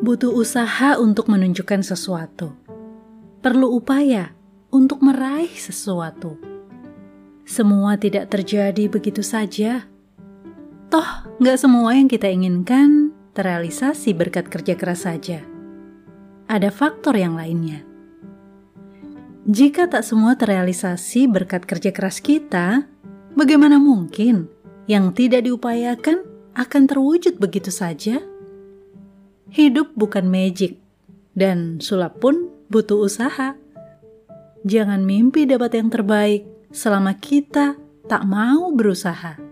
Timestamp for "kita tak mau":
37.14-38.74